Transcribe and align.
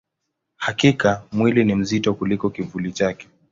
Hakika, 0.57 1.23
mwili 1.31 1.63
ni 1.65 1.75
mzito 1.75 2.13
kuliko 2.13 2.49
kivuli 2.49 2.91
chake. 2.91 3.27